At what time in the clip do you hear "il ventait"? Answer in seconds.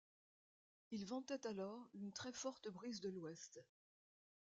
0.89-1.45